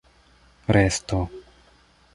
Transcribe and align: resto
resto 0.75 1.19